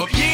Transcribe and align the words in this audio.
Ob 0.00 0.08
Jedi 0.16 0.29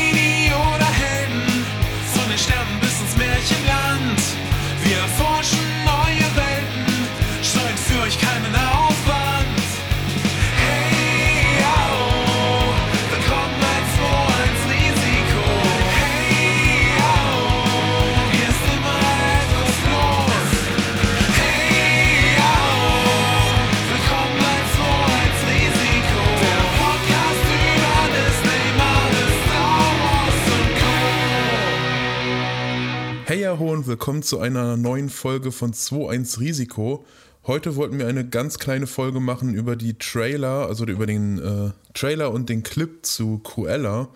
willkommen 33.87 34.23
zu 34.23 34.41
einer 34.41 34.77
neuen 34.77 35.09
Folge 35.09 35.53
von 35.53 35.73
2.1 35.73 36.41
Risiko. 36.41 37.05
Heute 37.47 37.77
wollten 37.77 37.99
wir 37.99 38.09
eine 38.09 38.27
ganz 38.27 38.59
kleine 38.59 38.87
Folge 38.87 39.21
machen 39.21 39.55
über 39.55 39.77
die 39.77 39.95
Trailer, 39.95 40.67
also 40.67 40.85
über 40.87 41.07
den 41.07 41.39
äh, 41.39 41.71
Trailer 41.95 42.33
und 42.33 42.49
den 42.49 42.63
Clip 42.63 43.05
zu 43.05 43.39
Cruella, 43.39 44.09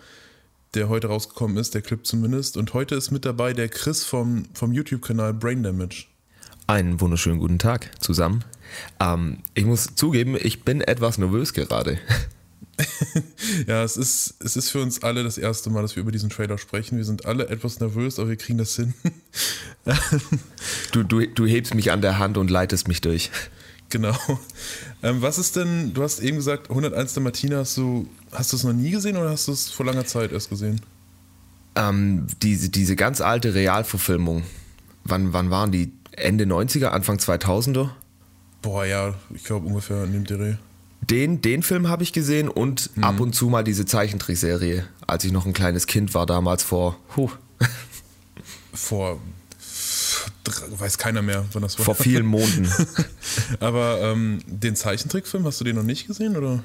der 0.73 0.89
heute 0.89 1.07
rausgekommen 1.07 1.57
ist, 1.57 1.73
der 1.73 1.81
Clip 1.81 2.05
zumindest. 2.05 2.57
Und 2.57 2.73
heute 2.73 2.95
ist 2.95 3.11
mit 3.11 3.25
dabei 3.25 3.53
der 3.53 3.69
Chris 3.69 4.03
vom, 4.03 4.45
vom 4.53 4.73
YouTube-Kanal 4.73 5.33
Brain 5.33 5.63
Damage. 5.63 6.05
Einen 6.67 6.99
wunderschönen 6.99 7.39
guten 7.39 7.59
Tag 7.59 7.91
zusammen. 8.01 8.43
Ähm, 8.99 9.37
ich 9.53 9.65
muss 9.65 9.95
zugeben, 9.95 10.35
ich 10.39 10.63
bin 10.63 10.81
etwas 10.81 11.17
nervös 11.17 11.53
gerade. 11.53 11.99
Ja, 13.67 13.83
es 13.83 13.97
ist, 13.97 14.35
es 14.39 14.55
ist 14.55 14.69
für 14.69 14.81
uns 14.81 15.03
alle 15.03 15.23
das 15.23 15.37
erste 15.37 15.69
Mal, 15.69 15.81
dass 15.81 15.95
wir 15.95 16.01
über 16.01 16.11
diesen 16.11 16.29
Trailer 16.29 16.57
sprechen. 16.57 16.97
Wir 16.97 17.05
sind 17.05 17.25
alle 17.25 17.49
etwas 17.49 17.79
nervös, 17.79 18.19
aber 18.19 18.29
wir 18.29 18.37
kriegen 18.37 18.57
das 18.57 18.75
hin. 18.75 18.93
Du, 20.91 21.03
du, 21.03 21.25
du 21.25 21.45
hebst 21.47 21.73
mich 21.73 21.91
an 21.91 22.01
der 22.01 22.19
Hand 22.19 22.37
und 22.37 22.51
leitest 22.51 22.87
mich 22.87 23.01
durch. 23.01 23.31
Genau. 23.89 24.15
Ähm, 25.03 25.21
was 25.21 25.39
ist 25.39 25.55
denn, 25.55 25.93
du 25.93 26.03
hast 26.03 26.19
eben 26.19 26.37
gesagt, 26.37 26.69
101 26.69 27.15
der 27.15 27.23
Martina, 27.23 27.57
hast 27.57 27.77
du, 27.77 28.07
hast 28.31 28.53
du 28.53 28.57
es 28.57 28.63
noch 28.63 28.73
nie 28.73 28.91
gesehen 28.91 29.17
oder 29.17 29.31
hast 29.31 29.47
du 29.47 29.51
es 29.51 29.71
vor 29.71 29.85
langer 29.85 30.05
Zeit 30.05 30.31
erst 30.31 30.49
gesehen? 30.49 30.79
Ähm, 31.75 32.27
diese, 32.41 32.69
diese 32.69 32.95
ganz 32.95 33.21
alte 33.21 33.55
Realverfilmung, 33.55 34.43
wann, 35.03 35.33
wann 35.33 35.49
waren 35.49 35.71
die? 35.71 35.91
Ende 36.11 36.43
90er, 36.43 36.87
Anfang 36.87 37.17
2000er? 37.17 37.89
Boah, 38.61 38.85
ja, 38.85 39.15
ich 39.33 39.43
glaube 39.43 39.65
ungefähr 39.65 40.03
in 40.03 40.13
dem 40.13 40.25
Dreh. 40.25 40.55
Den, 41.09 41.41
den 41.41 41.63
Film 41.63 41.87
habe 41.89 42.03
ich 42.03 42.13
gesehen 42.13 42.47
und 42.47 42.89
ab 43.01 43.19
und 43.19 43.33
zu 43.33 43.47
mal 43.47 43.63
diese 43.63 43.85
Zeichentrickserie, 43.85 44.85
als 45.07 45.23
ich 45.25 45.31
noch 45.31 45.45
ein 45.45 45.53
kleines 45.53 45.87
Kind 45.87 46.13
war, 46.13 46.25
damals 46.25 46.63
vor, 46.63 46.97
huh, 47.17 47.29
Vor, 48.73 49.19
weiß 50.77 50.97
keiner 50.97 51.21
mehr, 51.21 51.45
wann 51.51 51.61
das 51.61 51.77
war. 51.77 51.85
vor 51.85 51.95
vielen 51.95 52.25
Monaten. 52.25 52.71
Aber 53.59 53.99
ähm, 54.01 54.39
den 54.47 54.75
Zeichentrickfilm, 54.75 55.45
hast 55.45 55.59
du 55.59 55.65
den 55.65 55.75
noch 55.75 55.83
nicht 55.83 56.07
gesehen 56.07 56.37
oder? 56.37 56.63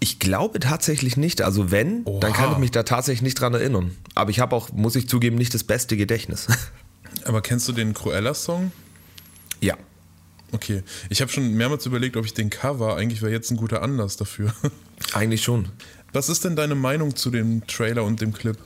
Ich 0.00 0.18
glaube 0.18 0.58
tatsächlich 0.58 1.16
nicht. 1.16 1.40
Also 1.40 1.70
wenn, 1.70 2.04
dann 2.04 2.14
Oha. 2.14 2.30
kann 2.30 2.52
ich 2.52 2.58
mich 2.58 2.72
da 2.72 2.82
tatsächlich 2.82 3.22
nicht 3.22 3.40
dran 3.40 3.54
erinnern. 3.54 3.96
Aber 4.14 4.30
ich 4.30 4.40
habe 4.40 4.54
auch, 4.56 4.72
muss 4.72 4.96
ich 4.96 5.08
zugeben, 5.08 5.36
nicht 5.36 5.54
das 5.54 5.64
beste 5.64 5.96
Gedächtnis. 5.96 6.48
Aber 7.24 7.40
kennst 7.42 7.68
du 7.68 7.72
den 7.72 7.94
Cruella-Song? 7.94 8.72
ja. 9.60 9.76
Okay. 10.54 10.82
Ich 11.10 11.20
habe 11.20 11.32
schon 11.32 11.54
mehrmals 11.54 11.84
überlegt, 11.84 12.16
ob 12.16 12.24
ich 12.24 12.32
den 12.32 12.48
Cover, 12.48 12.96
eigentlich 12.96 13.22
wäre 13.22 13.32
jetzt 13.32 13.50
ein 13.50 13.56
guter 13.56 13.82
Anlass 13.82 14.16
dafür. 14.16 14.54
Eigentlich 15.12 15.42
schon. 15.42 15.70
Was 16.12 16.28
ist 16.28 16.44
denn 16.44 16.54
deine 16.54 16.76
Meinung 16.76 17.16
zu 17.16 17.30
dem 17.30 17.66
Trailer 17.66 18.04
und 18.04 18.20
dem 18.20 18.32
Clip? 18.32 18.56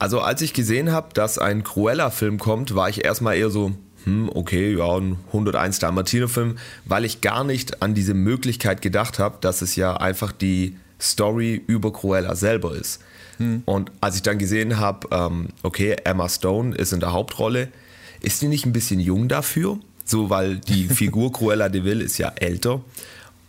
Also 0.00 0.20
als 0.20 0.42
ich 0.42 0.52
gesehen 0.54 0.90
habe, 0.90 1.14
dass 1.14 1.38
ein 1.38 1.62
Cruella-Film 1.62 2.38
kommt, 2.38 2.74
war 2.74 2.88
ich 2.88 3.04
erstmal 3.04 3.36
eher 3.36 3.50
so, 3.50 3.72
hm, 4.04 4.28
okay, 4.34 4.76
ja, 4.76 4.96
ein 4.96 5.18
101 5.28 5.78
Dalmatiner-Film, 5.78 6.58
weil 6.84 7.04
ich 7.04 7.20
gar 7.20 7.44
nicht 7.44 7.80
an 7.80 7.94
diese 7.94 8.14
Möglichkeit 8.14 8.82
gedacht 8.82 9.20
habe, 9.20 9.38
dass 9.40 9.62
es 9.62 9.76
ja 9.76 9.96
einfach 9.96 10.32
die 10.32 10.76
Story 11.00 11.62
über 11.68 11.92
Cruella 11.92 12.34
selber 12.34 12.74
ist. 12.74 13.00
Und 13.66 13.92
als 14.00 14.16
ich 14.16 14.22
dann 14.22 14.38
gesehen 14.38 14.78
habe, 14.80 15.06
ähm, 15.12 15.50
okay, 15.62 15.96
Emma 16.02 16.28
Stone 16.28 16.74
ist 16.74 16.92
in 16.92 16.98
der 16.98 17.12
Hauptrolle, 17.12 17.68
ist 18.20 18.42
die 18.42 18.48
nicht 18.48 18.66
ein 18.66 18.72
bisschen 18.72 18.98
jung 18.98 19.28
dafür? 19.28 19.78
So, 20.08 20.30
weil 20.30 20.56
die 20.56 20.88
Figur 20.88 21.30
Cruella 21.30 21.68
de 21.68 21.84
Vil 21.84 22.00
ist 22.00 22.16
ja 22.16 22.30
älter. 22.30 22.76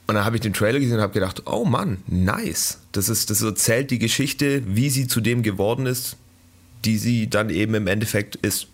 Und 0.07 0.15
dann 0.15 0.25
habe 0.25 0.35
ich 0.35 0.41
den 0.41 0.53
Trailer 0.53 0.79
gesehen 0.79 0.97
und 0.97 1.01
habe 1.01 1.13
gedacht, 1.13 1.43
oh 1.45 1.63
Mann, 1.63 2.03
nice. 2.05 2.79
Das, 2.91 3.07
ist, 3.07 3.29
das 3.29 3.41
erzählt 3.41 3.91
die 3.91 3.99
Geschichte, 3.99 4.61
wie 4.65 4.89
sie 4.89 5.07
zu 5.07 5.21
dem 5.21 5.41
geworden 5.41 5.85
ist, 5.85 6.17
die 6.83 6.97
sie 6.97 7.29
dann 7.29 7.49
eben 7.49 7.75
im 7.75 7.87
Endeffekt 7.87 8.35
ist. 8.35 8.67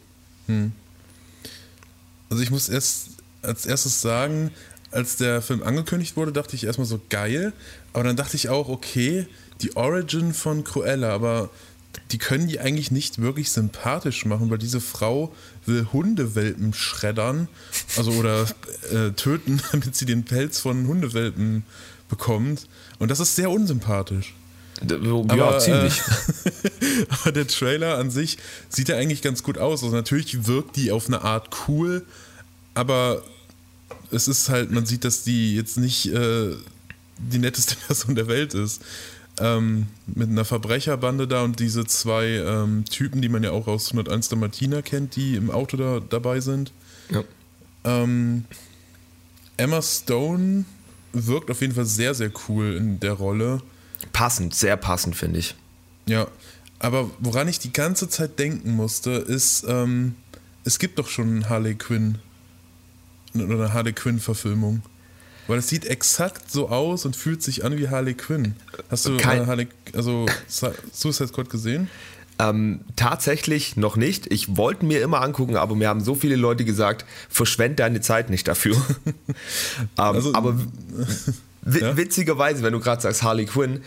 Also 2.29 2.41
ich 2.41 2.49
muss 2.49 2.69
erst 2.69 3.09
als 3.43 3.67
erstes 3.67 4.01
sagen, 4.01 4.49
als 4.89 5.17
der 5.17 5.43
Film 5.43 5.61
angekündigt 5.61 6.17
wurde, 6.17 6.31
dachte 6.31 6.55
ich 6.55 6.63
erstmal 6.63 6.87
so 6.87 6.99
geil, 7.09 7.53
aber 7.93 8.05
dann 8.05 8.15
dachte 8.15 8.35
ich 8.35 8.49
auch, 8.49 8.69
okay, 8.69 9.27
die 9.61 9.75
Origin 9.75 10.33
von 10.33 10.63
Cruella, 10.63 11.13
aber 11.13 11.51
die 12.11 12.17
können 12.17 12.47
die 12.47 12.59
eigentlich 12.59 12.91
nicht 12.91 13.21
wirklich 13.21 13.51
sympathisch 13.51 14.25
machen, 14.25 14.49
weil 14.49 14.57
diese 14.57 14.81
Frau 14.81 15.33
will 15.65 15.87
Hundewelpen 15.91 16.73
schreddern, 16.73 17.47
also 17.97 18.11
oder 18.11 18.43
äh, 18.91 19.11
töten, 19.11 19.61
damit 19.71 19.95
sie 19.95 20.05
den 20.05 20.23
Pelz 20.23 20.59
von 20.59 20.87
Hundewelpen 20.87 21.63
bekommt. 22.09 22.67
Und 22.99 23.11
das 23.11 23.19
ist 23.19 23.35
sehr 23.35 23.49
unsympathisch. 23.49 24.33
ja, 25.37 25.59
ziemlich. 25.59 26.01
Äh, 26.01 27.05
aber 27.09 27.31
der 27.31 27.47
Trailer 27.47 27.97
an 27.97 28.11
sich 28.11 28.37
sieht 28.69 28.89
ja 28.89 28.97
eigentlich 28.97 29.21
ganz 29.21 29.41
gut 29.41 29.57
aus. 29.57 29.83
Also 29.83 29.95
natürlich 29.95 30.47
wirkt 30.47 30.75
die 30.75 30.91
auf 30.91 31.07
eine 31.07 31.21
Art 31.21 31.49
cool, 31.67 32.05
aber 32.73 33.23
es 34.11 34.27
ist 34.27 34.49
halt, 34.49 34.71
man 34.71 34.85
sieht, 34.85 35.05
dass 35.05 35.23
die 35.23 35.55
jetzt 35.55 35.77
nicht 35.77 36.07
äh, 36.07 36.55
die 37.17 37.39
netteste 37.39 37.75
Person 37.87 38.15
der 38.15 38.27
Welt 38.27 38.53
ist. 38.53 38.81
Ähm, 39.39 39.87
mit 40.07 40.29
einer 40.29 40.45
Verbrecherbande 40.45 41.27
da 41.27 41.43
und 41.43 41.59
diese 41.59 41.85
zwei 41.85 42.25
ähm, 42.25 42.85
Typen, 42.85 43.21
die 43.21 43.27
man 43.27 43.43
ja 43.43 43.51
auch 43.51 43.67
aus 43.67 43.91
101 43.91 44.29
der 44.29 44.37
Martina 44.37 44.81
kennt, 44.81 45.17
die 45.17 45.35
im 45.35 45.51
Auto 45.51 45.75
da 45.75 45.99
dabei 45.99 46.39
sind. 46.39 46.71
ja. 47.09 47.23
Ähm, 47.83 48.45
Emma 49.57 49.81
Stone 49.81 50.65
wirkt 51.13 51.49
auf 51.49 51.61
jeden 51.61 51.73
Fall 51.73 51.85
sehr, 51.85 52.13
sehr 52.13 52.31
cool 52.47 52.75
in 52.75 52.99
der 52.99 53.13
Rolle. 53.13 53.61
Passend, 54.11 54.53
sehr 54.53 54.75
passend, 54.75 55.15
finde 55.15 55.39
ich. 55.39 55.55
Ja, 56.05 56.27
aber 56.79 57.09
woran 57.19 57.47
ich 57.47 57.59
die 57.59 57.71
ganze 57.71 58.09
Zeit 58.09 58.37
denken 58.37 58.71
musste, 58.75 59.11
ist, 59.11 59.65
ähm, 59.67 60.15
es 60.65 60.77
gibt 60.77 60.99
doch 60.99 61.07
schon 61.07 61.49
Harley 61.49 61.75
Quinn 61.75 62.19
oder 63.33 63.55
eine 63.55 63.73
Harley 63.73 63.93
Quinn-Verfilmung. 63.93 64.81
Weil 65.47 65.59
es 65.59 65.67
sieht 65.67 65.85
exakt 65.85 66.51
so 66.51 66.69
aus 66.69 67.05
und 67.05 67.15
fühlt 67.15 67.43
sich 67.43 67.63
an 67.63 67.77
wie 67.77 67.89
Harley 67.89 68.13
Quinn. 68.15 68.55
Hast 68.89 69.05
du 69.05 69.17
Kein- 69.17 69.43
äh, 69.43 69.45
Harley, 69.45 69.67
also 69.93 70.25
Su- 70.47 70.71
Suicide 70.91 71.27
Squad 71.29 71.49
gesehen? 71.49 71.89
Ähm, 72.37 72.81
tatsächlich 72.97 73.77
noch 73.77 73.95
nicht. 73.95 74.31
Ich 74.33 74.57
wollte 74.57 74.85
mir 74.85 75.01
immer 75.01 75.21
angucken, 75.21 75.55
aber 75.55 75.75
mir 75.75 75.87
haben 75.87 76.03
so 76.03 76.15
viele 76.15 76.35
Leute 76.35 76.65
gesagt, 76.65 77.05
verschwend 77.29 77.79
deine 77.79 78.01
Zeit 78.01 78.29
nicht 78.29 78.47
dafür. 78.47 78.75
ähm, 79.05 79.85
Also- 79.97 80.33
aber 80.33 80.57
Ja? 81.65 81.97
witzigerweise, 81.97 82.61
wenn 82.61 82.73
du 82.73 82.79
gerade 82.79 83.01
sagst 83.01 83.23
Harley 83.23 83.45
Quinn, 83.45 83.81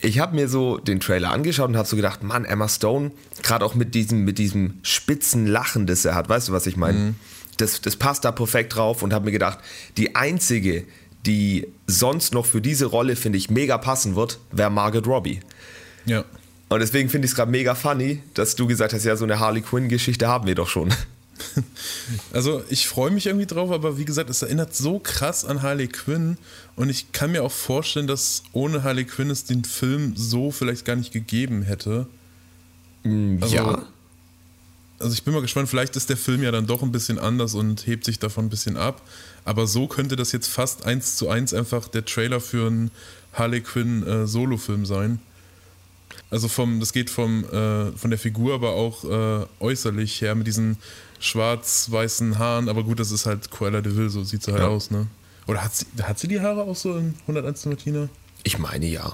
ich 0.00 0.18
habe 0.20 0.36
mir 0.36 0.48
so 0.48 0.78
den 0.78 1.00
Trailer 1.00 1.30
angeschaut 1.32 1.68
und 1.68 1.76
habe 1.76 1.88
so 1.88 1.96
gedacht, 1.96 2.22
Mann, 2.22 2.44
Emma 2.44 2.68
Stone, 2.68 3.10
gerade 3.42 3.64
auch 3.64 3.74
mit 3.74 3.94
diesem, 3.94 4.24
mit 4.24 4.38
diesem 4.38 4.74
spitzen 4.82 5.46
Lachen, 5.46 5.86
das 5.86 6.04
er 6.04 6.14
hat, 6.14 6.28
weißt 6.28 6.48
du, 6.48 6.52
was 6.52 6.66
ich 6.66 6.76
meine? 6.76 7.14
Das, 7.56 7.80
das 7.80 7.96
passt 7.96 8.24
da 8.24 8.30
perfekt 8.32 8.76
drauf 8.76 9.02
und 9.02 9.12
habe 9.12 9.24
mir 9.26 9.32
gedacht, 9.32 9.58
die 9.96 10.14
einzige, 10.14 10.84
die 11.26 11.66
sonst 11.86 12.32
noch 12.34 12.46
für 12.46 12.60
diese 12.60 12.86
Rolle, 12.86 13.16
finde 13.16 13.38
ich, 13.38 13.50
mega 13.50 13.78
passen 13.78 14.14
wird, 14.16 14.38
wäre 14.52 14.70
Margaret 14.70 15.06
Robbie. 15.06 15.40
Ja. 16.06 16.24
Und 16.68 16.80
deswegen 16.80 17.08
finde 17.08 17.26
ich 17.26 17.32
es 17.32 17.36
gerade 17.36 17.50
mega 17.50 17.74
funny, 17.74 18.22
dass 18.34 18.56
du 18.56 18.66
gesagt 18.66 18.92
hast, 18.92 19.04
ja, 19.04 19.16
so 19.16 19.24
eine 19.24 19.38
Harley 19.38 19.60
Quinn-Geschichte 19.62 20.28
haben 20.28 20.46
wir 20.46 20.54
doch 20.54 20.68
schon. 20.68 20.92
Also 22.32 22.62
ich 22.68 22.86
freue 22.86 23.10
mich 23.10 23.26
irgendwie 23.26 23.46
drauf, 23.46 23.70
aber 23.70 23.98
wie 23.98 24.04
gesagt, 24.04 24.30
es 24.30 24.42
erinnert 24.42 24.74
so 24.74 24.98
krass 25.00 25.44
an 25.44 25.62
Harley 25.62 25.88
Quinn 25.88 26.38
und 26.76 26.90
ich 26.90 27.10
kann 27.12 27.32
mir 27.32 27.42
auch 27.42 27.50
vorstellen, 27.52 28.06
dass 28.06 28.44
ohne 28.52 28.82
Harley 28.82 29.04
Quinn 29.04 29.30
es 29.30 29.44
den 29.44 29.64
Film 29.64 30.14
so 30.16 30.50
vielleicht 30.52 30.84
gar 30.84 30.94
nicht 30.96 31.12
gegeben 31.12 31.62
hätte. 31.62 32.06
Also- 33.04 33.54
ja. 33.54 33.86
Also 35.00 35.12
ich 35.12 35.24
bin 35.24 35.34
mal 35.34 35.42
gespannt, 35.42 35.68
vielleicht 35.68 35.96
ist 35.96 36.08
der 36.08 36.16
Film 36.16 36.42
ja 36.42 36.50
dann 36.52 36.66
doch 36.66 36.82
ein 36.82 36.92
bisschen 36.92 37.18
anders 37.18 37.54
und 37.54 37.86
hebt 37.86 38.04
sich 38.04 38.18
davon 38.18 38.46
ein 38.46 38.48
bisschen 38.48 38.76
ab. 38.76 39.02
Aber 39.44 39.66
so 39.66 39.86
könnte 39.88 40.16
das 40.16 40.32
jetzt 40.32 40.48
fast 40.48 40.84
eins 40.86 41.16
zu 41.16 41.28
eins 41.28 41.52
einfach 41.52 41.88
der 41.88 42.04
Trailer 42.04 42.40
für 42.40 42.66
einen 42.68 42.90
Harley 43.32 43.60
Quinn 43.60 44.06
äh, 44.06 44.26
Solo-Film 44.26 44.86
sein. 44.86 45.18
Also 46.30 46.48
vom, 46.48 46.78
das 46.80 46.92
geht 46.92 47.10
vom, 47.10 47.44
äh, 47.44 47.90
von 47.92 48.10
der 48.10 48.18
Figur, 48.18 48.54
aber 48.54 48.70
auch 48.70 49.04
äh, 49.04 49.46
äußerlich 49.60 50.20
her 50.22 50.34
mit 50.36 50.46
diesen 50.46 50.76
schwarz-weißen 51.18 52.38
Haaren. 52.38 52.68
Aber 52.68 52.84
gut, 52.84 53.00
das 53.00 53.10
ist 53.10 53.26
halt 53.26 53.50
Cruella 53.50 53.80
de 53.80 53.94
Vil, 53.96 54.08
so 54.10 54.22
sieht 54.24 54.42
sie 54.44 54.52
halt 54.52 54.62
Ja. 54.62 54.68
aus, 54.68 54.90
ne? 54.90 55.06
Oder 55.46 55.62
hat 55.64 55.74
sie, 55.74 55.86
hat 56.02 56.18
sie 56.18 56.28
die 56.28 56.40
Haare 56.40 56.62
auch 56.62 56.76
so 56.76 56.96
in 56.96 57.14
101 57.22 57.66
Martina? 57.66 58.08
Ich 58.44 58.58
meine 58.58 58.86
ja. 58.86 59.12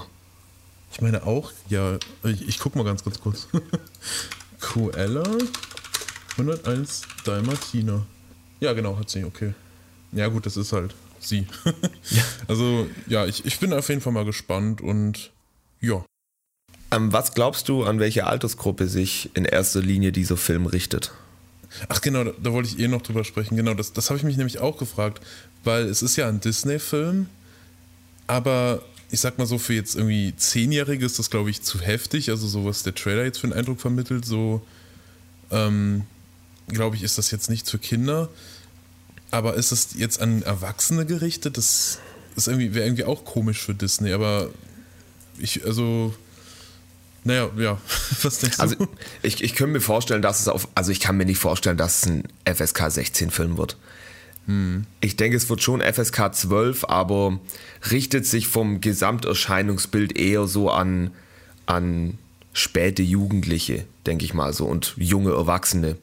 Ich 0.93 1.01
meine 1.01 1.25
auch, 1.25 1.51
ja, 1.69 1.97
ich, 2.23 2.47
ich 2.47 2.59
guck 2.59 2.75
mal 2.75 2.83
ganz, 2.83 3.03
ganz 3.03 3.19
kurz. 3.19 3.47
Cruella 4.59 5.23
101 6.37 7.01
Dalmatiner. 7.25 8.05
Ja, 8.59 8.73
genau, 8.73 8.97
hat 8.97 9.09
sie, 9.09 9.23
okay. 9.23 9.53
Ja, 10.11 10.27
gut, 10.27 10.45
das 10.45 10.57
ist 10.57 10.73
halt 10.73 10.93
sie. 11.19 11.47
Also, 12.47 12.87
ja, 13.07 13.25
ich, 13.25 13.45
ich 13.45 13.59
bin 13.59 13.73
auf 13.73 13.89
jeden 13.89 14.01
Fall 14.01 14.13
mal 14.13 14.25
gespannt 14.25 14.81
und 14.81 15.31
ja. 15.79 16.05
Ähm, 16.91 17.13
was 17.13 17.33
glaubst 17.33 17.69
du, 17.69 17.83
an 17.83 17.99
welche 17.99 18.27
Altersgruppe 18.27 18.87
sich 18.87 19.29
in 19.33 19.45
erster 19.45 19.81
Linie 19.81 20.11
dieser 20.11 20.37
Film 20.37 20.65
richtet? 20.65 21.11
Ach 21.87 22.01
genau, 22.01 22.25
da, 22.25 22.31
da 22.41 22.51
wollte 22.51 22.69
ich 22.69 22.79
eh 22.79 22.87
noch 22.87 23.01
drüber 23.01 23.23
sprechen. 23.23 23.55
Genau, 23.55 23.73
das, 23.73 23.93
das 23.93 24.09
habe 24.09 24.17
ich 24.17 24.23
mich 24.23 24.35
nämlich 24.35 24.59
auch 24.59 24.77
gefragt, 24.77 25.23
weil 25.63 25.85
es 25.85 26.01
ist 26.01 26.17
ja 26.17 26.27
ein 26.27 26.41
Disney-Film, 26.41 27.27
aber 28.27 28.81
ich 29.09 29.19
sag 29.19 29.37
mal 29.37 29.45
so, 29.45 29.57
für 29.57 29.73
jetzt 29.73 29.95
irgendwie 29.95 30.33
Zehnjährige 30.35 31.05
ist 31.05 31.19
das, 31.19 31.29
glaube 31.29 31.49
ich, 31.49 31.61
zu 31.61 31.79
heftig. 31.79 32.29
Also 32.29 32.47
so, 32.47 32.65
was 32.65 32.83
der 32.83 32.95
Trailer 32.95 33.25
jetzt 33.25 33.39
für 33.39 33.47
einen 33.47 33.53
Eindruck 33.53 33.81
vermittelt, 33.81 34.25
so 34.25 34.61
ähm, 35.51 36.03
glaube 36.67 36.95
ich, 36.95 37.03
ist 37.03 37.17
das 37.17 37.31
jetzt 37.31 37.49
nicht 37.49 37.69
für 37.69 37.79
Kinder. 37.79 38.29
Aber 39.31 39.55
ist 39.55 39.71
es 39.71 39.89
jetzt 39.95 40.21
an 40.21 40.41
Erwachsene 40.43 41.05
gerichtet? 41.05 41.57
Das 41.57 41.99
ist 42.35 42.47
irgendwie, 42.47 42.73
wäre 42.73 42.85
irgendwie 42.85 43.05
auch 43.05 43.23
komisch 43.25 43.61
für 43.61 43.73
Disney, 43.73 44.11
aber 44.11 44.49
ich, 45.37 45.65
also, 45.65 46.13
naja, 47.23 47.49
ja, 47.57 47.79
was 48.21 48.39
denkst 48.39 48.57
du? 48.57 48.61
Also 48.61 48.75
ich, 49.21 49.43
ich 49.43 49.55
könnte 49.55 49.73
mir 49.73 49.81
vorstellen, 49.81 50.21
dass 50.21 50.39
es 50.39 50.47
auf, 50.47 50.67
also 50.75 50.91
ich 50.91 50.99
kann 50.99 51.17
mir 51.17 51.25
nicht 51.25 51.39
vorstellen, 51.39 51.77
dass 51.77 52.03
es 52.03 52.07
ein 52.07 52.23
FSK 52.45 52.91
16 52.91 53.31
Film 53.31 53.57
wird. 53.57 53.77
Ich 55.01 55.15
denke, 55.15 55.37
es 55.37 55.49
wird 55.49 55.61
schon 55.61 55.81
FSK 55.81 56.33
12, 56.33 56.85
aber 56.85 57.39
richtet 57.91 58.25
sich 58.25 58.47
vom 58.47 58.81
Gesamterscheinungsbild 58.81 60.17
eher 60.17 60.47
so 60.47 60.71
an, 60.71 61.11
an 61.67 62.17
späte 62.51 63.03
Jugendliche, 63.03 63.85
denke 64.05 64.25
ich 64.25 64.33
mal 64.33 64.51
so, 64.53 64.65
und 64.65 64.95
junge 64.97 65.31
Erwachsene. 65.31 65.95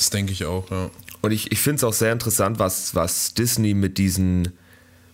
Das 0.00 0.08
denke 0.08 0.32
ich 0.32 0.46
auch, 0.46 0.70
ja. 0.70 0.88
Und 1.20 1.30
ich, 1.32 1.52
ich 1.52 1.60
finde 1.60 1.76
es 1.76 1.84
auch 1.84 1.92
sehr 1.92 2.10
interessant, 2.12 2.58
was, 2.58 2.94
was 2.94 3.34
Disney 3.34 3.74
mit 3.74 3.98
diesen, 3.98 4.48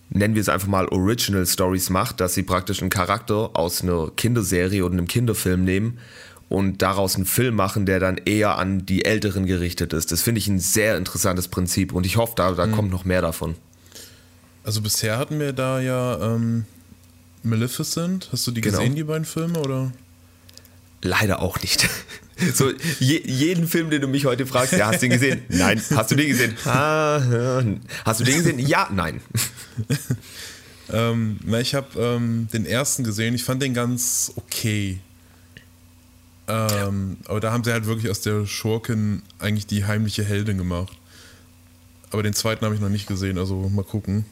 nennen 0.09 0.33
wir 0.35 0.41
es 0.41 0.47
einfach 0.47 0.69
mal 0.69 0.87
Original 0.87 1.45
Stories 1.45 1.89
macht, 1.89 2.21
dass 2.21 2.33
sie 2.35 2.43
praktisch 2.43 2.79
einen 2.79 2.89
Charakter 2.89 3.49
aus 3.53 3.81
einer 3.81 4.09
Kinderserie 4.15 4.85
oder 4.85 4.93
einem 4.93 5.09
Kinderfilm 5.09 5.65
nehmen 5.65 5.99
und 6.47 6.81
daraus 6.81 7.15
einen 7.15 7.25
Film 7.25 7.55
machen, 7.55 7.85
der 7.85 7.99
dann 7.99 8.15
eher 8.23 8.57
an 8.57 8.85
die 8.85 9.03
Älteren 9.03 9.45
gerichtet 9.45 9.91
ist. 9.91 10.13
Das 10.13 10.21
finde 10.21 10.39
ich 10.39 10.47
ein 10.47 10.59
sehr 10.61 10.95
interessantes 10.95 11.49
Prinzip 11.49 11.91
und 11.91 12.05
ich 12.05 12.15
hoffe, 12.15 12.35
da, 12.37 12.53
da 12.53 12.67
kommt 12.67 12.89
noch 12.89 13.03
mehr 13.03 13.21
davon. 13.21 13.55
Also 14.63 14.79
bisher 14.81 15.17
hatten 15.17 15.39
wir 15.41 15.51
da 15.51 15.81
ja 15.81 16.17
ähm, 16.35 16.63
Maleficent. 17.43 18.29
Hast 18.31 18.47
du 18.47 18.51
die 18.51 18.61
Genau. 18.61 18.77
gesehen, 18.77 18.95
die 18.95 19.03
beiden 19.03 19.25
Filme, 19.25 19.59
oder? 19.59 19.91
Leider 21.01 21.41
auch 21.41 21.59
nicht. 21.61 21.87
So, 22.53 22.71
je, 22.99 23.19
jeden 23.25 23.67
Film, 23.67 23.89
den 23.89 23.99
du 23.99 24.07
mich 24.07 24.25
heute 24.25 24.45
fragst, 24.45 24.73
ja, 24.73 24.89
hast 24.89 25.01
du 25.01 25.07
den 25.07 25.13
gesehen? 25.13 25.41
Nein. 25.49 25.81
Hast 25.95 26.11
du 26.11 26.15
den 26.15 26.27
gesehen? 26.27 26.55
Ah, 26.65 27.19
ja. 27.31 27.63
Hast 28.05 28.19
du 28.19 28.23
den 28.23 28.35
gesehen? 28.35 28.59
Ja, 28.59 28.87
nein. 28.91 29.21
Ähm, 30.93 31.39
na, 31.43 31.59
ich 31.59 31.73
habe 31.73 31.99
ähm, 31.99 32.47
den 32.53 32.67
ersten 32.67 33.03
gesehen. 33.03 33.33
Ich 33.33 33.43
fand 33.43 33.63
den 33.63 33.73
ganz 33.73 34.31
okay. 34.35 34.99
Ähm, 36.47 37.17
aber 37.25 37.39
da 37.39 37.51
haben 37.51 37.63
sie 37.63 37.71
halt 37.71 37.87
wirklich 37.87 38.09
aus 38.09 38.21
der 38.21 38.45
Schurkin 38.45 39.23
eigentlich 39.39 39.65
die 39.65 39.85
heimliche 39.85 40.23
Heldin 40.23 40.57
gemacht. 40.57 40.93
Aber 42.11 42.23
den 42.23 42.33
zweiten 42.33 42.63
habe 42.65 42.75
ich 42.75 42.81
noch 42.81 42.89
nicht 42.89 43.07
gesehen, 43.07 43.37
also 43.37 43.67
mal 43.69 43.83
gucken. 43.83 44.25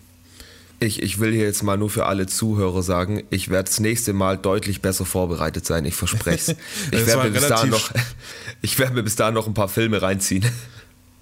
Ich, 0.79 1.01
ich 1.01 1.19
will 1.19 1.31
hier 1.31 1.45
jetzt 1.45 1.63
mal 1.63 1.77
nur 1.77 1.89
für 1.89 2.05
alle 2.05 2.27
Zuhörer 2.27 2.83
sagen, 2.83 3.23
ich 3.29 3.49
werde 3.49 3.69
das 3.69 3.79
nächste 3.79 4.11
Mal 4.13 4.37
deutlich 4.37 4.81
besser 4.81 5.05
vorbereitet 5.05 5.65
sein, 5.65 5.85
ich 5.85 5.95
verspreche 5.95 6.51
es. 6.51 6.57
Ich 6.91 7.05
werde 7.07 7.23
mir, 7.23 7.31
bis 7.31 7.47
dahin 7.47 7.69
noch- 7.69 7.91
ich 8.61 8.77
werd 8.79 8.93
mir 8.93 9.03
bis 9.03 9.15
dahin 9.15 9.33
noch 9.35 9.47
ein 9.47 9.53
paar 9.53 9.69
Filme 9.69 10.01
reinziehen. 10.01 10.45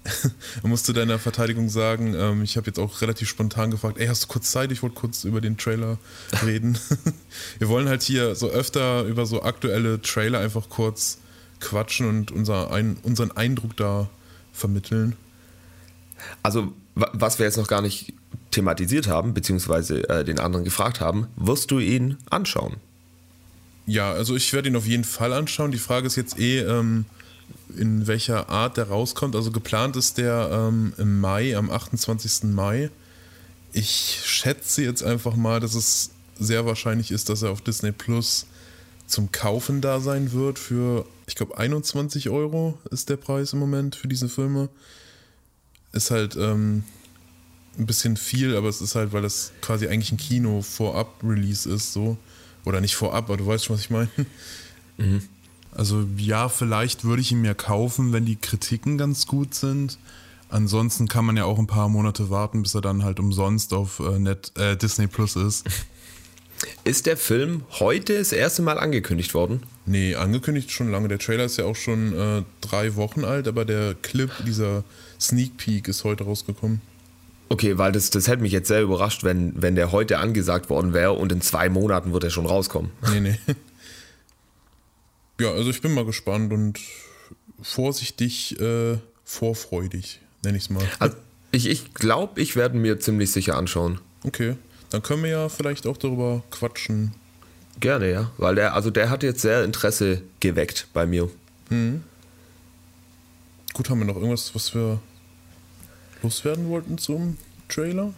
Man 0.62 0.70
musste 0.70 0.92
deiner 0.92 1.18
Verteidigung 1.18 1.70
sagen, 1.70 2.14
ähm, 2.14 2.42
ich 2.42 2.56
habe 2.58 2.66
jetzt 2.66 2.78
auch 2.78 3.00
relativ 3.00 3.28
spontan 3.28 3.70
gefragt, 3.70 3.96
ey, 3.98 4.06
hast 4.06 4.24
du 4.24 4.26
kurz 4.28 4.50
Zeit? 4.50 4.70
Ich 4.70 4.82
wollte 4.82 4.96
kurz 4.96 5.24
über 5.24 5.40
den 5.40 5.56
Trailer 5.56 5.96
reden. 6.44 6.76
Wir 7.58 7.68
wollen 7.68 7.88
halt 7.88 8.02
hier 8.02 8.34
so 8.34 8.50
öfter 8.50 9.04
über 9.04 9.24
so 9.24 9.42
aktuelle 9.42 10.02
Trailer 10.02 10.40
einfach 10.40 10.68
kurz 10.68 11.18
quatschen 11.60 12.06
und 12.08 12.30
unser 12.32 12.70
ein, 12.70 12.98
unseren 13.02 13.30
Eindruck 13.30 13.76
da 13.78 14.10
vermitteln. 14.52 15.16
Also, 16.42 16.72
wa- 16.96 17.10
was 17.14 17.38
wir 17.38 17.46
jetzt 17.46 17.56
noch 17.56 17.68
gar 17.68 17.80
nicht 17.80 18.12
thematisiert 18.54 19.08
haben, 19.08 19.34
beziehungsweise 19.34 20.08
äh, 20.08 20.24
den 20.24 20.38
anderen 20.38 20.64
gefragt 20.64 21.00
haben, 21.00 21.26
wirst 21.36 21.70
du 21.70 21.78
ihn 21.78 22.18
anschauen? 22.30 22.76
Ja, 23.86 24.12
also 24.12 24.34
ich 24.36 24.52
werde 24.52 24.68
ihn 24.68 24.76
auf 24.76 24.86
jeden 24.86 25.04
Fall 25.04 25.32
anschauen. 25.32 25.70
Die 25.70 25.78
Frage 25.78 26.06
ist 26.06 26.16
jetzt 26.16 26.38
eh, 26.38 26.60
ähm, 26.60 27.04
in 27.76 28.06
welcher 28.06 28.48
Art 28.48 28.76
der 28.76 28.88
rauskommt. 28.88 29.36
Also 29.36 29.50
geplant 29.50 29.96
ist 29.96 30.18
der 30.18 30.48
ähm, 30.52 30.94
im 30.96 31.20
Mai, 31.20 31.56
am 31.56 31.70
28. 31.70 32.44
Mai. 32.44 32.90
Ich 33.72 34.20
schätze 34.24 34.82
jetzt 34.82 35.02
einfach 35.02 35.34
mal, 35.34 35.60
dass 35.60 35.74
es 35.74 36.10
sehr 36.38 36.64
wahrscheinlich 36.64 37.10
ist, 37.10 37.28
dass 37.28 37.42
er 37.42 37.50
auf 37.50 37.60
Disney 37.60 37.92
Plus 37.92 38.46
zum 39.06 39.32
Kaufen 39.32 39.80
da 39.80 40.00
sein 40.00 40.32
wird 40.32 40.58
für, 40.58 41.04
ich 41.26 41.34
glaube, 41.34 41.58
21 41.58 42.30
Euro 42.30 42.78
ist 42.90 43.10
der 43.10 43.16
Preis 43.16 43.52
im 43.52 43.58
Moment 43.58 43.96
für 43.96 44.08
diese 44.08 44.28
Filme. 44.28 44.68
Ist 45.92 46.10
halt 46.10 46.36
ähm, 46.36 46.84
ein 47.78 47.86
bisschen 47.86 48.16
viel, 48.16 48.56
aber 48.56 48.68
es 48.68 48.80
ist 48.80 48.94
halt, 48.94 49.12
weil 49.12 49.22
das 49.22 49.52
quasi 49.60 49.88
eigentlich 49.88 50.12
ein 50.12 50.18
Kino-Vorab-Release 50.18 51.68
ist, 51.70 51.92
so. 51.92 52.16
Oder 52.64 52.80
nicht 52.80 52.96
vorab, 52.96 53.24
aber 53.24 53.36
du 53.36 53.46
weißt 53.46 53.64
schon, 53.64 53.74
was 53.74 53.82
ich 53.82 53.90
meine. 53.90 54.08
Also 55.76 56.06
ja, 56.16 56.48
vielleicht 56.48 57.02
würde 57.04 57.20
ich 57.20 57.32
ihn 57.32 57.40
mir 57.40 57.56
kaufen, 57.56 58.12
wenn 58.12 58.24
die 58.24 58.36
Kritiken 58.36 58.96
ganz 58.96 59.26
gut 59.26 59.54
sind. 59.54 59.98
Ansonsten 60.48 61.08
kann 61.08 61.24
man 61.24 61.36
ja 61.36 61.46
auch 61.46 61.58
ein 61.58 61.66
paar 61.66 61.88
Monate 61.88 62.30
warten, 62.30 62.62
bis 62.62 62.76
er 62.76 62.80
dann 62.80 63.02
halt 63.02 63.18
umsonst 63.18 63.74
auf 63.74 63.98
äh, 63.98 64.20
Net, 64.20 64.52
äh, 64.56 64.76
Disney 64.76 65.08
Plus 65.08 65.34
ist. 65.34 65.66
Ist 66.84 67.06
der 67.06 67.16
Film 67.16 67.64
heute 67.80 68.16
das 68.16 68.32
erste 68.32 68.62
Mal 68.62 68.78
angekündigt 68.78 69.34
worden? 69.34 69.64
Nee, 69.84 70.14
angekündigt 70.14 70.70
schon 70.70 70.90
lange. 70.90 71.08
Der 71.08 71.18
Trailer 71.18 71.44
ist 71.44 71.58
ja 71.58 71.64
auch 71.64 71.76
schon 71.76 72.16
äh, 72.16 72.42
drei 72.62 72.94
Wochen 72.94 73.24
alt, 73.24 73.48
aber 73.48 73.64
der 73.64 73.94
Clip, 73.94 74.30
dieser 74.46 74.84
Sneak 75.20 75.56
Peek 75.58 75.88
ist 75.88 76.04
heute 76.04 76.24
rausgekommen. 76.24 76.80
Okay, 77.48 77.78
weil 77.78 77.92
das, 77.92 78.10
das 78.10 78.26
hätte 78.26 78.42
mich 78.42 78.52
jetzt 78.52 78.68
sehr 78.68 78.82
überrascht, 78.82 79.22
wenn, 79.22 79.60
wenn 79.60 79.74
der 79.74 79.92
heute 79.92 80.18
angesagt 80.18 80.70
worden 80.70 80.92
wäre 80.92 81.12
und 81.12 81.30
in 81.30 81.40
zwei 81.40 81.68
Monaten 81.68 82.12
wird 82.12 82.24
er 82.24 82.30
schon 82.30 82.46
rauskommen. 82.46 82.90
Nee, 83.10 83.20
nee. 83.20 83.38
Ja, 85.40 85.50
also 85.50 85.70
ich 85.70 85.82
bin 85.82 85.92
mal 85.92 86.04
gespannt 86.04 86.52
und 86.52 86.78
vorsichtig 87.60 88.58
äh, 88.60 88.98
vorfreudig, 89.24 90.20
nenne 90.44 90.56
ich 90.56 90.64
es 90.64 90.70
mal. 90.70 90.84
Also 91.00 91.16
ich 91.50 91.66
ich 91.66 91.92
glaube, 91.92 92.40
ich 92.40 92.54
werde 92.56 92.76
mir 92.76 93.00
ziemlich 93.00 93.32
sicher 93.32 93.56
anschauen. 93.56 94.00
Okay, 94.22 94.54
dann 94.90 95.02
können 95.02 95.24
wir 95.24 95.30
ja 95.30 95.48
vielleicht 95.48 95.86
auch 95.86 95.96
darüber 95.96 96.44
quatschen. 96.50 97.14
Gerne, 97.80 98.10
ja. 98.10 98.30
Weil 98.38 98.54
der, 98.54 98.74
also 98.74 98.90
der 98.90 99.10
hat 99.10 99.24
jetzt 99.24 99.42
sehr 99.42 99.64
Interesse 99.64 100.22
geweckt 100.38 100.86
bei 100.92 101.06
mir. 101.06 101.28
Gut, 103.72 103.90
haben 103.90 103.98
wir 103.98 104.04
noch 104.04 104.14
irgendwas, 104.16 104.54
was 104.54 104.72
wir 104.74 105.00
loswerden 106.24 106.68
wollten 106.68 106.98
zum 106.98 107.36
Trailer? 107.68 108.12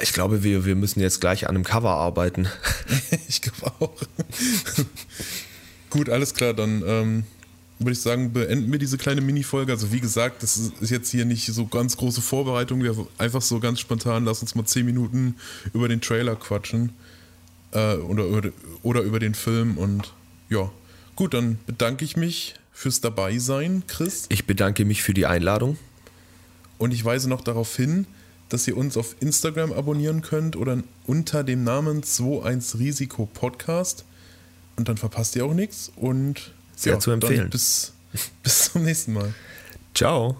Ich 0.00 0.12
glaube, 0.12 0.42
wir, 0.42 0.64
wir 0.64 0.74
müssen 0.74 1.00
jetzt 1.00 1.20
gleich 1.20 1.48
an 1.48 1.54
einem 1.54 1.64
Cover 1.64 1.90
arbeiten. 1.90 2.48
ich 3.28 3.42
glaube 3.42 3.72
auch. 3.78 3.94
Gut, 5.90 6.08
alles 6.08 6.34
klar, 6.34 6.54
dann 6.54 6.82
ähm, 6.86 7.24
würde 7.78 7.92
ich 7.92 8.00
sagen, 8.00 8.32
beenden 8.32 8.72
wir 8.72 8.78
diese 8.78 8.98
kleine 8.98 9.20
Mini-Folge. 9.20 9.70
Also 9.70 9.92
wie 9.92 10.00
gesagt, 10.00 10.42
das 10.42 10.56
ist 10.56 10.90
jetzt 10.90 11.10
hier 11.10 11.24
nicht 11.24 11.46
so 11.46 11.66
ganz 11.66 11.96
große 11.96 12.22
Vorbereitung. 12.22 12.82
Wir 12.82 13.06
einfach 13.18 13.42
so 13.42 13.60
ganz 13.60 13.78
spontan, 13.78 14.24
lass 14.24 14.42
uns 14.42 14.54
mal 14.54 14.64
10 14.64 14.84
Minuten 14.84 15.36
über 15.72 15.88
den 15.88 16.00
Trailer 16.00 16.34
quatschen. 16.34 16.92
Äh, 17.72 17.96
oder, 17.96 18.26
oder, 18.26 18.50
oder 18.82 19.02
über 19.02 19.20
den 19.20 19.34
Film. 19.34 19.78
Und 19.78 20.12
ja, 20.48 20.70
gut, 21.14 21.34
dann 21.34 21.58
bedanke 21.66 22.04
ich 22.04 22.16
mich 22.16 22.54
fürs 22.72 23.00
Dabeisein, 23.00 23.84
Chris. 23.86 24.26
Ich 24.28 24.46
bedanke 24.46 24.84
mich 24.84 25.02
für 25.02 25.14
die 25.14 25.26
Einladung. 25.26 25.78
Und 26.78 26.92
ich 26.92 27.04
weise 27.04 27.28
noch 27.28 27.40
darauf 27.40 27.74
hin, 27.76 28.06
dass 28.48 28.66
ihr 28.68 28.76
uns 28.76 28.96
auf 28.96 29.16
Instagram 29.20 29.72
abonnieren 29.72 30.22
könnt 30.22 30.56
oder 30.56 30.78
unter 31.06 31.44
dem 31.44 31.64
Namen 31.64 32.02
21 32.02 32.80
Risiko 32.80 33.26
Podcast. 33.26 34.04
Und 34.76 34.88
dann 34.88 34.96
verpasst 34.96 35.36
ihr 35.36 35.44
auch 35.44 35.54
nichts. 35.54 35.92
Und 35.96 36.52
Sehr 36.76 36.98
zu 36.98 37.10
empfehlen. 37.10 37.50
Bis, 37.50 37.92
bis 38.42 38.72
zum 38.72 38.82
nächsten 38.82 39.12
Mal. 39.12 39.32
Ciao. 39.94 40.36